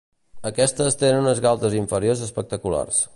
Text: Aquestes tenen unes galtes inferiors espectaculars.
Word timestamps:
Aquestes 0.49 0.97
tenen 1.03 1.21
unes 1.25 1.43
galtes 1.47 1.77
inferiors 1.83 2.25
espectaculars. 2.31 3.05